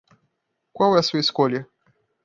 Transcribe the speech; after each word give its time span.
Qual 0.73 0.95
é 0.95 0.99
a 0.99 1.03
sua 1.03 1.19
escolha? 1.19 1.69